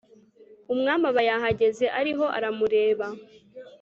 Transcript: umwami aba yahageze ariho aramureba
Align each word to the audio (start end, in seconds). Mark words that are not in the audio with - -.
umwami 0.73 1.05
aba 1.09 1.21
yahageze 1.29 1.85
ariho 1.99 2.25
aramureba 2.37 3.07